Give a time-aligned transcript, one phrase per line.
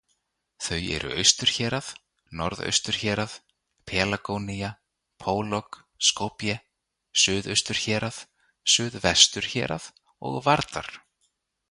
[0.67, 1.89] Þau eru Austurhérað,
[2.39, 3.35] Norðausturhérað,
[3.91, 4.71] Pelagónía,
[5.25, 5.77] Pólog,
[6.09, 6.55] Skopje,
[7.25, 8.21] Suðausturhérað,
[8.77, 9.91] Suðvesturhérað
[10.31, 10.91] og Vardar.